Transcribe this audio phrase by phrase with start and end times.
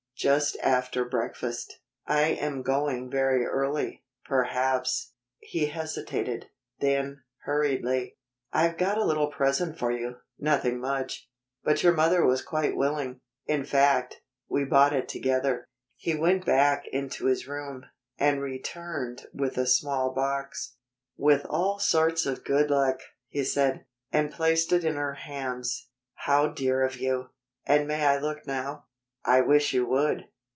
[0.23, 4.03] "Just after breakfast." "I am going very early.
[4.23, 6.45] Perhaps" He hesitated.
[6.79, 8.19] Then, hurriedly:
[8.53, 11.27] "I got a little present for you nothing much,
[11.63, 13.19] but your mother was quite willing.
[13.47, 17.87] In fact, we bought it together." He went back into his room,
[18.19, 20.75] and returned with a small box.
[21.17, 25.87] "With all sorts of good luck," he said, and placed it in her hands.
[26.13, 27.29] "How dear of you!
[27.65, 28.85] And may I look now?"
[29.23, 30.25] "I wish you would.